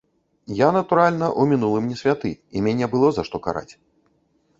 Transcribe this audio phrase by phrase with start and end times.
[0.59, 3.73] Я, натуральна, у мінулым не святы, і мяне было за што караць.